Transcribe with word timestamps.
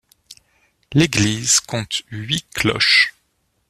L'église 0.93 1.59
compte 1.59 2.01
huit 2.09 2.47
cloches. 2.55 3.13